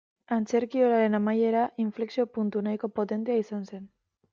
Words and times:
Antzerkiolaren 0.35 1.19
amaiera 1.19 1.67
inflexio-puntu 1.85 2.67
nahiko 2.69 2.95
potentea 3.01 3.43
izan 3.49 3.73
zen. 3.73 3.91